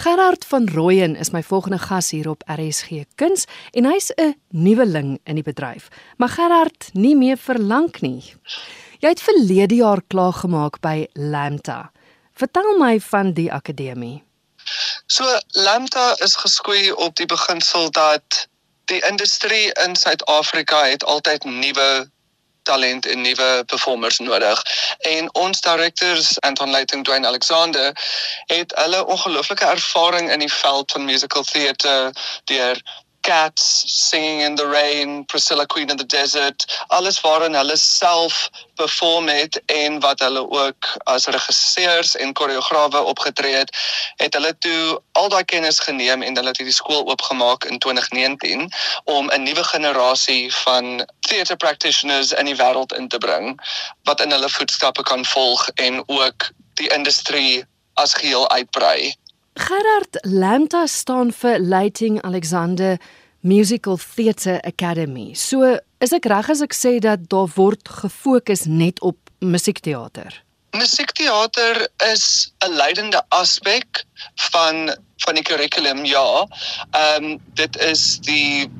[0.00, 5.20] Gerard van Rooyen is my volgende gas hier op RSG Kuns en hy's 'n nuweling
[5.24, 5.88] in die bedryf.
[6.16, 8.34] Maar Gerard nie meer verlang nie.
[8.98, 11.92] Jy het verlede jaar klaar gemaak by Lambda.
[12.32, 14.24] Vertel my van die akademie.
[15.06, 18.48] So Lambda is geskoei op die beginsel dat
[18.84, 22.10] die industrie in Suid-Afrika het altyd nuwe
[22.70, 24.62] talent en nuwe performers nodig.
[25.10, 27.92] En ons directors Anton Leighton, Dwayne Alexander
[28.46, 32.12] het hulle ongelooflike ervaring in die veld van musical theatre
[32.44, 32.82] deur
[33.20, 39.28] Cats, Singing in the Rain, Priscilla Queen of the Desert, alles waarin hulle self perform
[39.28, 43.76] het en wat hulle ook as regisseurs en koreograwe opgetree het,
[44.16, 48.70] het hulle toe al daai kennis geneem en hulle het hierdie skool oopgemaak in 2019
[49.04, 53.60] om 'n nuwe generasie van theatre practitioners in die wêreld in te bring
[54.04, 59.14] wat in hulle voetstappe kan volg en ook die industrie as geheel uitbrei.
[59.54, 62.98] Gerard Lambda staan vir Lighting Alexander
[63.40, 65.34] Musical Theatre Academy.
[65.34, 70.42] So, is ek reg as ek sê dat daar word gefokus net op musiekteater?
[70.76, 74.04] Musiekteater is 'n leidende aspek
[74.52, 76.46] van van die kurrikulum, ja.
[76.90, 78.70] Ehm um, dit is die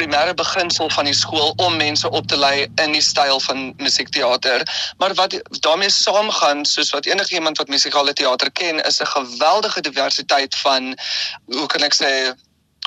[0.00, 4.64] primêre beginsel van die skool om mense op te lei in die styl van musiekteater.
[4.98, 10.54] Maar wat daarmee saamgaan, soos wat enigiemand wat musikale teater ken, is 'n geweldige diversiteit
[10.64, 10.96] van
[11.44, 12.32] hoe kan ek sê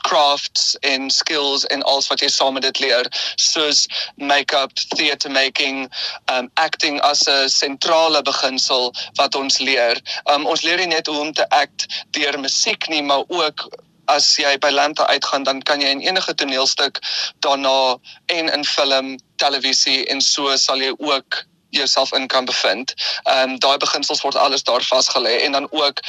[0.03, 5.87] crafts en skills en alles wat jy saam met dit leer soos make-up, theatre making,
[6.33, 10.01] um acting as 'n sentrale beginsel wat ons leer.
[10.33, 13.69] Um ons leer nie net hoe om te act deur musiek nie, maar ook
[14.05, 16.99] as jy by Lanta uitgaan dan kan jy in enige toneelstuk
[17.39, 22.93] daarna en in film, televisie en so sal jy ook jouself in kan bevind.
[23.23, 25.99] Ehm um, daai beginsels word alles daar vasgelê en dan ook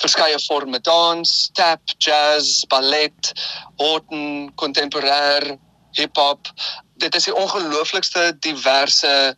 [0.00, 3.32] verskeie forme dans, tap, jazz, ballet,
[3.76, 5.56] horton, kontemporêr,
[5.92, 6.50] hip-hop.
[6.96, 9.36] Dit is 'n ongelooflikste diverse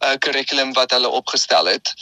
[0.00, 1.94] uh, wat hulle opgestel het.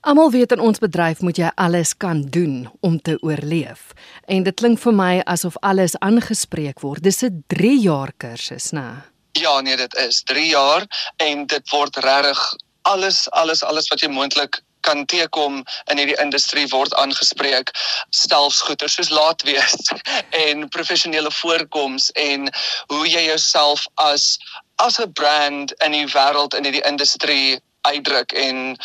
[0.00, 3.90] Almal weet in ons bedryf moet jy alles kan doen om te oorleef.
[4.24, 7.02] En dit klink vir my asof alles aangespreek word.
[7.04, 9.04] Dis 'n 3 jaar kursus, né?
[9.32, 12.40] Ja, nee, dit is 3 jaar en dit word regtig
[12.82, 17.70] alles alles alles wat jy moontlik kan teekom in hierdie industrie word aangespreek
[18.10, 19.92] selfs goeie soos laat wees
[20.46, 22.48] en professionele voorkoms en
[22.86, 24.38] hoe jy jouself as
[24.76, 28.76] as 'n brand in die wêreld in hierdie industrie uitdruk en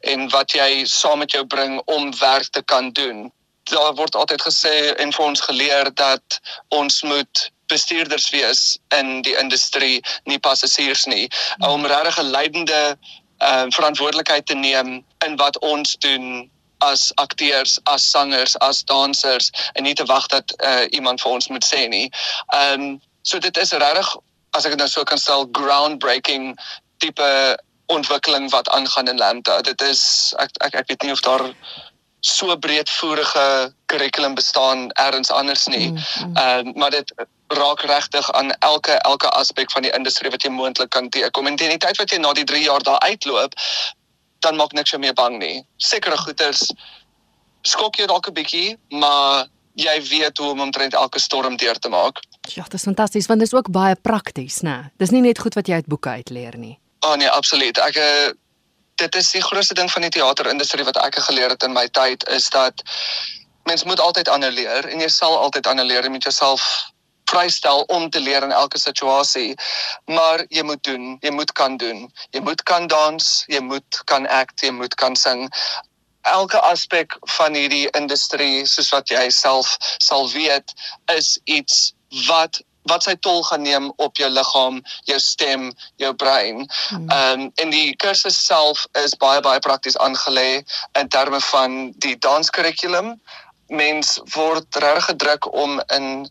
[0.00, 3.32] en wat jy saam met jou bring om werk te kan doen.
[3.70, 9.36] Daar word altyd gesê en vir ons geleer dat ons moet bestuurders wees in die
[9.40, 11.28] industrie, nie passasiers nie,
[11.58, 12.96] om regtig 'n leidende
[13.40, 19.82] uh, verantwoordelikheid te neem in wat ons doen as akteurs, as sangers, as dansers en
[19.82, 22.10] nie te wag dat uh, iemand vir ons moet sê nie.
[22.52, 24.16] Ehm um, so dit is regtig
[24.50, 26.52] as ek dit nou so kan stel groundbreaking
[27.00, 29.60] tipe ontwikkeling wat aangaan in Lambda.
[29.60, 31.52] Dit is ek ek ek weet nie of daar
[32.24, 35.90] so breedvoerige kurrikulum bestaan elders anders nie.
[35.90, 36.36] Mm, mm.
[36.36, 37.14] Ehm mm, uh, maar dit
[37.48, 41.46] raak regtig aan elke elke aspek van die industrie wat jy moontlik kan teekom.
[41.46, 43.52] En teen die tyd wat jy na die 3 jaar daar uitloop,
[44.38, 45.66] dan maak niks jou meer bang nie.
[45.76, 46.72] Sekere goeters
[47.62, 51.88] skok jou dalk 'n bietjie, maar jy weet hoe om omtrent elke storm deur te
[51.88, 52.22] maak.
[52.54, 54.90] Ja, dit is fantasties want dit is ook baie prakties, né?
[54.96, 56.78] Dis nie net goed wat jy uit boeke uit leer nie.
[57.04, 57.78] Oh nee, absoluut.
[57.78, 58.32] Ek uh,
[59.00, 62.24] dit is die grootste ding van die teaterindustrie wat ek geleer het in my tyd
[62.32, 62.82] is dat
[63.68, 66.62] mens moet altyd aanleer en jy sal altyd aanleer met jouself
[67.30, 69.54] vrystel om te leer in elke situasie.
[70.04, 72.06] Maar jy moet doen, jy moet kan doen.
[72.30, 75.48] Jy moet kan dans, jy moet kan act, jy moet kan sing.
[76.30, 80.72] Elke aspek van hierdie industrie, soos wat jy self sal weet,
[81.12, 81.92] is iets
[82.28, 85.70] wat wat sy tol gaan neem op jou liggaam, jou stem,
[86.02, 86.66] jou brein.
[86.88, 87.08] Hmm.
[87.08, 90.62] Ehm um, en die kursus self is baie baie prakties aangelê
[91.00, 93.14] in terme van die danskurrikulum.
[93.68, 96.26] Mens word reg gedruk om in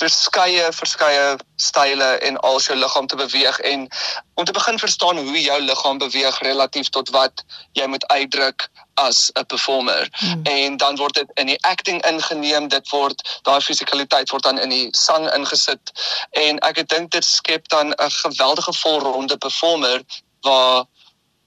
[0.00, 3.88] verskeie verskeie style en al jou liggaam te beweeg en
[4.34, 7.44] om te begin verstaan hoe jou liggaam beweeg relatief tot wat
[7.78, 8.68] jy moet uitdruk
[9.06, 10.08] as 'n performer.
[10.12, 10.42] Hmm.
[10.42, 14.68] En dan word dit in die acting ingeneem, dit word daai fisikaliteit word dan in
[14.68, 15.92] die sang ingesit
[16.30, 20.02] en ek dink dit skep dan 'n geweldige volronde performer
[20.40, 20.84] waar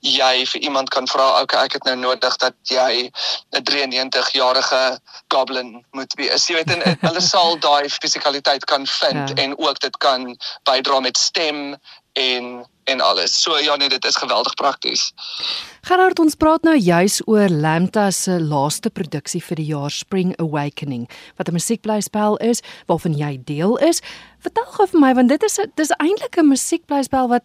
[0.04, 3.10] jy vir iemand kan vra okay ek het nou nodig dat jy
[3.56, 5.00] 'n 93 jarige
[5.32, 9.36] goblin moet wees jy weet en hulle sal daai fisikaliteit kan vind ja.
[9.44, 11.78] en ook dit kan bydra met stem
[12.14, 13.42] en en alles.
[13.42, 15.14] So ja nee, dit is geweldig prakties.
[15.82, 21.08] Gerard, ons praat nou juis oor Lambda se laaste produksie vir die jaar Spring Awakening,
[21.38, 24.02] wat 'n musiekblyspel is waarvan jy deel is.
[24.40, 27.44] Vertel gou vir my want dit is dis eintlik 'n musiekblyspel wat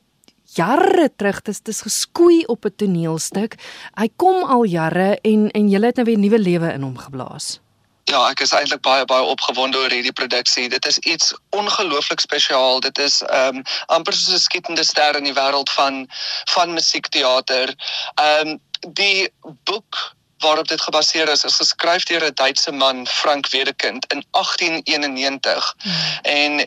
[0.57, 3.55] jare terug dis dis geskoei op 'n toneelstuk.
[3.95, 7.61] Hy kom al jare en en jy het nou weer nuwe lewe in hom geblaas.
[8.09, 10.69] Ja, ek is eintlik baie baie opgewonde oor hierdie produksie.
[10.73, 12.81] Dit is iets ongelooflik spesiaal.
[12.81, 13.67] Dit is ehm um,
[13.97, 16.07] amper soos 'n skietende ster in die wêreld van
[16.55, 17.75] van musiekteater.
[18.15, 18.61] Ehm um,
[18.97, 19.29] die
[19.69, 19.99] boek
[20.39, 25.75] waarop dit gebaseer is, is geskryf deur 'n Duitse man, Frank Wedekind in 1891.
[25.79, 25.93] Hmm.
[26.23, 26.67] En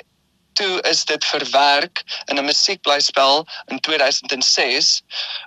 [0.53, 5.01] toe is dit verwerk in 'n musiekblyspel in 2006,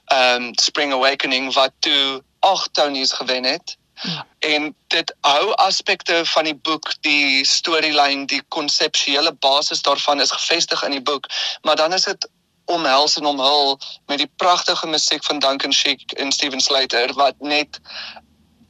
[0.07, 3.77] ehm um, Spring Awakening wat toe 8 Tonys gewen het.
[4.05, 4.27] Ja.
[4.39, 10.83] En dit hou aspekte van die boek, die storielyn, die konseptuele basis daarvan is gevestig
[10.85, 11.27] in die boek,
[11.63, 12.29] maar dan is dit
[12.65, 17.81] omhels en omhul met die pragtige musiek van Duncan Sheik en Steven Slater wat net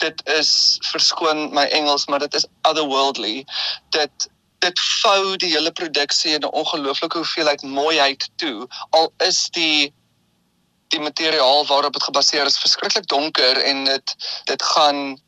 [0.02, 3.44] dit is verskoon my Engels, maar dit is otherworldly.
[3.90, 4.30] Dit
[4.64, 8.66] dit vou die hele produksie in 'n ongelooflike hoeveelheid mooiheid toe.
[8.90, 9.92] Al is die
[10.88, 15.20] die materiaal waarop dit gebaseer is verskriklik donker en dit dit gaan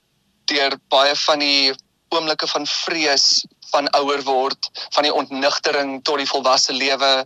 [0.52, 1.74] deur baie van die
[2.14, 7.24] oomblikke van vrees van ouer word, van die ontnigtering tot die volwasse lewe,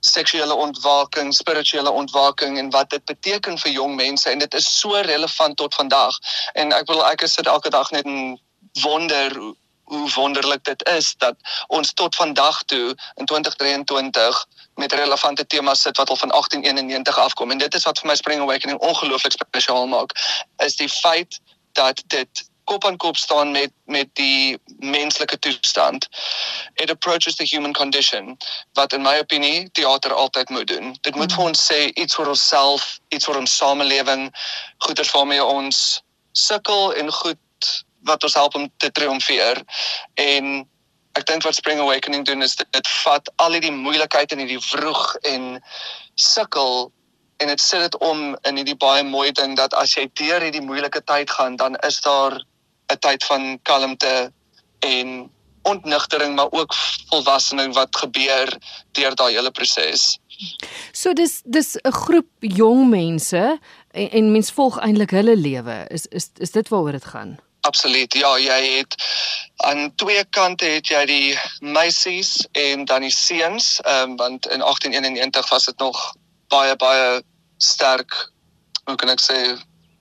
[0.00, 5.00] seksuele ontwaking, spirituele ontwaking en wat dit beteken vir jong mense en dit is so
[5.06, 6.16] relevant tot vandag.
[6.54, 8.38] En ek wil ek sit elke dag net en
[8.80, 9.36] wonder
[9.90, 11.36] hoe wonderlik dit is dat
[11.66, 17.50] ons tot vandag toe in 2023 met relevante temas sit wat al van 1891 afkom
[17.50, 20.14] en dit is wat vir my Spring Awakening ongelooflik spesiaal maak
[20.62, 21.40] is die feit
[21.72, 26.06] dat dit kop aan kop staan met met die menslike toestand
[26.76, 28.36] it approaches the human condition
[28.78, 30.96] wat in my opinie teater altyd moet doen.
[31.00, 34.28] Dit moet vir ons sê iets oor onsself iets oor ons samelewing
[34.86, 36.02] goeders waarmee ons
[36.32, 37.72] sukkel en goed
[38.08, 39.62] wat ons help om te triomfeer.
[40.14, 40.62] En
[41.18, 44.62] ek dink wat Spring Awakening doen is dit, dit vat al die moeilikheid en hierdie
[44.62, 45.58] vroeg en
[46.14, 46.92] sukkel
[47.40, 50.64] en dit sit dit om in hierdie baie mooi ding dat as jy deur hierdie
[50.64, 52.36] moeilike tyd gaan dan is daar
[52.92, 54.32] 'n tyd van kalmte
[54.78, 55.30] en
[55.62, 56.74] ontnigtering maar ook
[57.08, 58.56] volwassening wat gebeur
[58.92, 60.18] deur daai hele proses.
[60.92, 63.58] So dis dis 'n groep jong mense
[63.90, 65.86] en, en mens volg eintlik hulle lewe.
[65.88, 67.38] Is is is dit waaroor dit gaan?
[67.60, 68.14] Absoluut.
[68.14, 68.94] Ja, jy het
[69.56, 74.60] aan twee kante het jy die meisies en dan die seuns, ehm um, want in
[74.60, 76.14] 1891 was dit nog
[76.48, 77.22] baie baie
[77.56, 78.30] sterk
[78.84, 79.38] hoe kan ek sê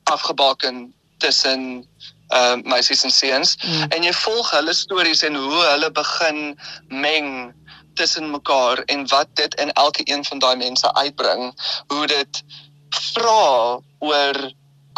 [0.04, 1.86] afgebaken tussen
[2.30, 3.56] ehm uh, meisies en seuns.
[3.62, 3.84] Mm.
[3.90, 7.54] en jy volg hulle stories en hoe hulle begin meng
[7.94, 11.54] tussen mekaar en wat dit in elke een van daai mense uitbring,
[11.88, 12.44] hoe dit
[12.90, 14.38] vra oor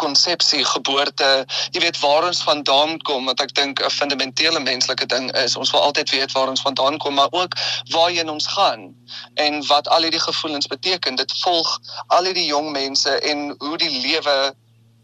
[0.02, 1.28] konsepsie geboorte
[1.74, 5.56] jy weet waar ons vandaan kom want ek dink 'n fundamentele menslike ding is.
[5.56, 7.54] Ons wil altyd weet waar ons vandaan kom maar ook
[7.94, 8.88] waarheen ons gaan
[9.34, 11.14] en wat al hierdie gevoelens beteken.
[11.14, 14.54] Dit volg al hierdie jong mense en hoe die lewe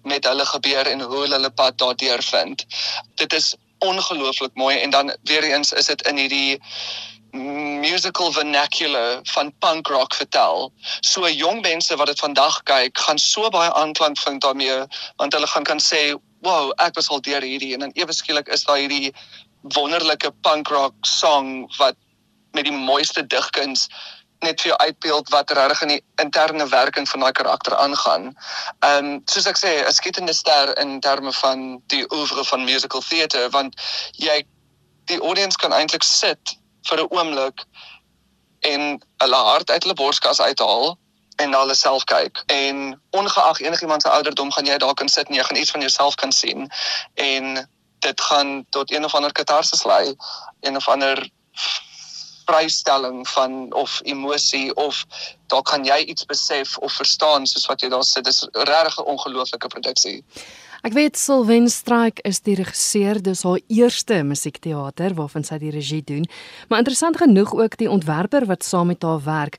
[0.09, 2.67] met hulle gebeur en hoe hulle pad daardeur vind
[3.21, 6.61] dit is ongelooflik mooi en dan weer eens is dit in hierdie
[7.31, 10.73] musical vernacular van punk rock vertel.
[11.01, 15.47] So jong mense wat dit vandag kyk, gaan so baie aanklank vind daarmee want hulle
[15.47, 18.77] gaan kan sê, "Wow, ek was al deur hierdie" en dan ewe skielik is daar
[18.77, 19.13] hierdie
[19.63, 21.95] wonderlike punk rock song wat
[22.53, 23.89] met die mooiste digkuns
[24.41, 28.31] net vir jou uitbeeld wat regtig in die interne werking van daai karakter aangaan.
[28.79, 33.03] Ehm um, soos ek sê, 'n skietende ster in terme van die oeuvre van musical
[33.03, 33.75] theatre want
[34.13, 34.45] jy
[35.11, 37.65] die audience kan eintlik sit vir 'n oomblik
[38.61, 40.99] en hulle hart uit hulle borskas uithaal
[41.39, 45.29] en na hulle self kyk en ongeag enigiemand se ouderdom gaan jy daar kan sit
[45.29, 46.71] en jy gaan iets van jouself kan sien
[47.15, 47.69] en
[47.99, 50.15] dit gaan tot een of ander katarsis lei
[50.61, 51.29] en of ander
[52.49, 55.05] vrystelling van of emosie of
[55.53, 59.11] daar kan jy iets besef of verstaan soos wat jy daar sit dis regtig 'n
[59.15, 60.25] ongelooflike produksie
[60.87, 66.05] Ek weet Sylwen Strike is die regisseur, dis haar eerste musiekteater waarvan sy die regie
[66.07, 66.29] doen.
[66.69, 69.59] Maar interessant genoeg ook die ontwerper wat saam met haar werk.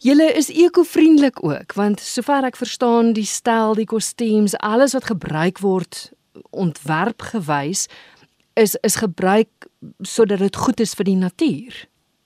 [0.00, 5.60] Julle is ekovriendelik ook, want sover ek verstaan, die styl, die kostuums, alles wat gebruik
[5.60, 6.12] word
[6.50, 7.88] ontwerpgewys
[8.54, 9.68] is is gebruik
[10.02, 11.74] sodat dit goed is vir die natuur.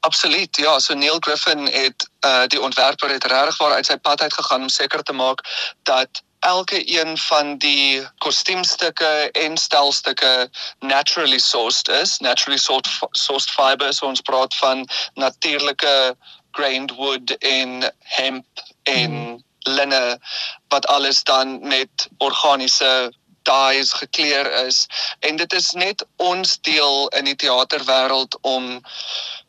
[0.02, 0.56] Absoluut.
[0.56, 4.34] Ja, so Neil Griffin het uh die ontwerper het regtig waar uit sy pad uit
[4.34, 5.44] gegaan om seker te maak
[5.82, 13.96] dat elke een van die kostuumstukke en stelstukke naturally sourced is, naturally sourced sourced fibers,
[13.96, 16.16] so ons praat van natuurlike
[16.50, 19.42] grained wood en hemp en mm.
[19.70, 20.18] linne
[20.68, 24.86] wat alles dan met organiese dyes gekleur is
[25.18, 28.80] en dit is net ons deel in die teaterwêreld om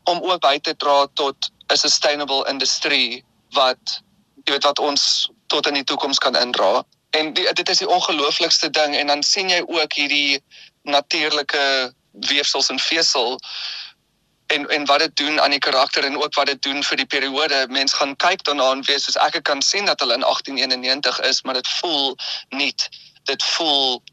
[0.03, 4.01] om ook by te dra tot 'n sustainable industrie wat
[4.43, 7.89] jy weet wat ons tot in die toekoms kan indra en die, dit is die
[7.89, 10.41] ongelooflikste ding en dan sien jy ook hierdie
[10.83, 13.39] natuurlike weefsels en vesel
[14.53, 17.05] en en wat dit doen aan die karakter en ook wat dit doen vir die
[17.05, 17.65] periode.
[17.69, 21.41] Mense gaan kyk daarna en weet soos ek kan sien dat hulle in 1891 is,
[21.41, 22.15] maar dit voel
[22.49, 22.73] nie
[23.23, 24.03] dit voel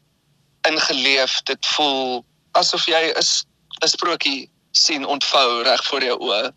[0.67, 3.27] ingeleef, dit voel asof jy 'n
[3.83, 6.51] 'n sprokie sien ontvou reg voor jou oë.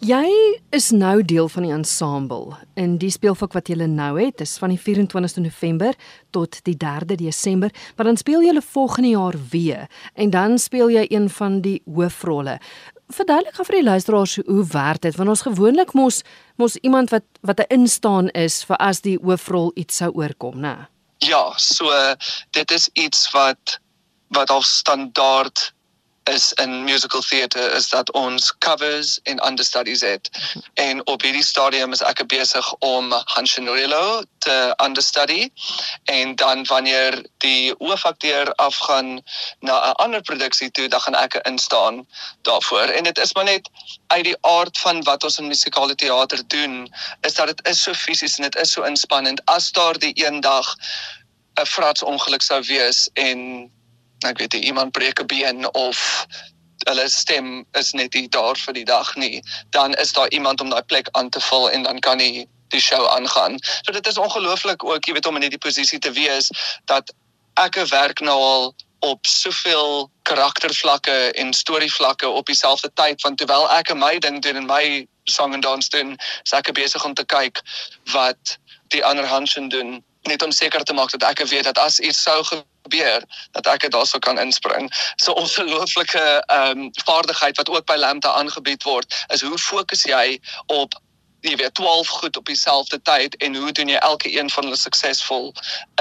[0.00, 0.30] Jy
[0.72, 4.38] is nou deel van die ensemble in die speelfak wat jy nou het.
[4.40, 5.92] Dis van die 24ste November
[6.32, 11.04] tot die 3de Desember, maar dan speel jy volgende jaar weer en dan speel jy
[11.10, 12.56] een van die hoofrolle.
[13.12, 15.16] Verduidelik gou vir die luisteraars hoe werk dit?
[15.16, 16.22] Want ons gewoonlik mos
[16.56, 20.88] mos iemand wat wat 'n instaan is vir as die hoofrol iets sou oorkom, né?
[21.18, 21.90] Ja, so
[22.50, 23.80] dit is iets wat
[24.28, 25.74] wat al standaard
[26.30, 30.30] is in musical theatre is dat ons covers en understudies het.
[30.74, 35.48] En op hierdie stadium is ek besig om Hanshinurilo te understudy
[36.04, 39.20] en dan wanneer die hoofakteur afgaan
[39.60, 42.06] na 'n ander produksie toe, dan gaan ek instaan
[42.42, 42.88] daarvoor.
[42.98, 43.70] En dit is maar net
[44.06, 47.94] uit die aard van wat ons in musikale teater doen, is dat dit is so
[47.94, 50.76] fisies en dit is so inspannend as daar die eendag
[51.60, 53.70] 'n frats ongeluk sou wees en
[54.28, 56.26] ek weet nie iemand breek 'n been of
[56.88, 60.70] hulle stem is net nie daar vir die dag nie, dan is daar iemand om
[60.70, 63.58] daai plek aan te vul en dan kan die die show aangaan.
[63.82, 66.50] So dit is ongelooflik ook, jy weet om in hierdie posisie te wees
[66.84, 67.12] dat
[67.54, 73.70] ek 'n werk nou al op soveel karaktervlakke en storievlakke op dieselfde tyd want terwyl
[73.70, 76.16] ek my ding doen en my song and dance doen,
[76.52, 77.62] ek besig om te kyk
[78.12, 78.58] wat
[78.88, 82.22] die ander Hansen doen net om seker te maak dat ek weet dat as iets
[82.22, 82.44] sou
[82.82, 83.22] gebeur
[83.52, 84.90] dat ek dit daarso kan inspring.
[85.16, 90.40] So ongelooflike ehm um, vaardigheid wat ook by Lamte aangebied word is hoe fokus jy
[90.66, 90.94] op
[91.40, 94.76] jy weet 12 goed op dieselfde tyd en hoe doen jy elke een van hulle
[94.76, 95.54] suksesvol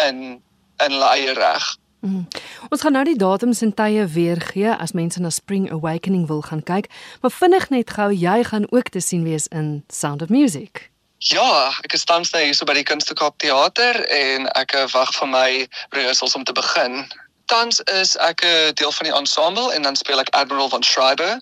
[0.08, 0.42] in
[0.80, 1.78] in eie reg.
[2.00, 2.28] Mm.
[2.70, 6.42] Ons gaan nou die datums en tye weer gee as mense na Spring Awakening wil
[6.42, 6.88] gaan kyk,
[7.22, 10.92] maar vinnig net gou jy gaan ook te sien wees in Sound of Music.
[11.20, 15.28] Ja, ek is tans nou hier so by die Kunstekaap Theater en ek wag vir
[15.28, 15.50] my
[15.92, 17.04] rehearsals om te begin.
[17.52, 21.42] Tans is ek 'n deel van die ensemble en dan speel ek Admiral van Schreiber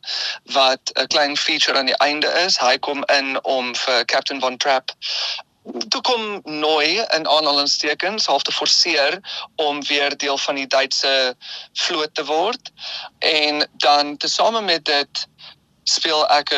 [0.57, 2.57] wat 'n klein feature aan die einde is.
[2.57, 4.97] Hy kom in om vir Captain von Trapp
[5.89, 9.19] toe kom nooi in aanhalingstekens half te forceer
[9.55, 11.35] om weer deel van die Duitse
[11.73, 12.71] vloot te word
[13.19, 15.27] en dan tesame met dit
[15.87, 16.51] speel ek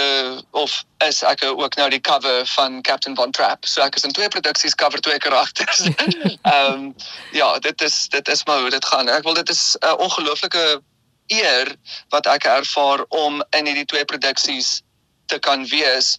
[0.58, 3.66] of is ek ook nou die cover van Captain Von Trapp.
[3.66, 5.86] So ek is in twee produksies cover twee karakters.
[5.90, 6.96] Ehm um,
[7.32, 9.10] ja, dit is dit is maar hoe dit gaan.
[9.10, 10.82] Ek wil dit is 'n uh, ongelooflike
[11.28, 11.76] eer
[12.10, 14.82] wat ek ervaar om in hierdie twee produksies
[15.26, 16.18] te kan wees.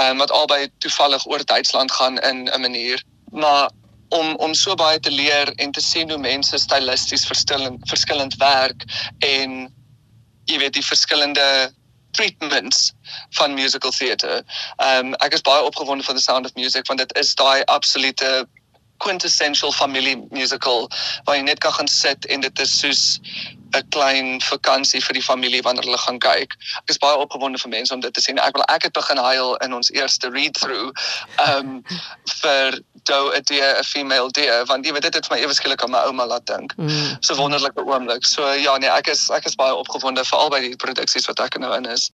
[0.00, 3.02] Ehm um, wat albei toevallig oor Duitsland gaan in 'n manier.
[3.30, 3.70] Maar
[4.08, 8.84] om om so baie te leer en te sien hoe mense stylisties verskillend verskillend werk
[9.18, 9.70] en
[10.50, 11.72] jy weet die verskillende
[12.12, 12.92] treatments
[13.38, 14.42] van musical theatre.
[14.76, 18.32] Um ek is baie opgewonde vir the sound of music want dit is daai absolute
[19.02, 20.86] quintessential familie musical
[21.26, 23.02] waar jy net kan gaan sit en dit is soos
[23.72, 26.56] 'n klein vakansie vir die familie wanneer hulle gaan kyk.
[26.82, 28.38] Ek is baie opgewonde vir mense om dit te sien.
[28.38, 30.92] Ek wil ek het begin huil in ons eerste read through
[31.48, 31.80] um
[32.42, 35.82] vir do a dear a female dear want jy weet dit het my ewe skielik
[35.82, 36.76] aan my ouma laat dink.
[36.76, 37.16] Mm.
[37.20, 38.28] So wonderlike oomblik.
[38.28, 41.58] So ja nee, ek is ek is baie opgewonde vir albei die produksies wat ek
[41.58, 42.12] nou in is.